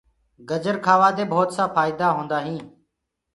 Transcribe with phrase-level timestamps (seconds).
[0.47, 2.65] گرجر کآوآ دي ڀوتسآ ڦآئيدآ هوندآ هينٚ۔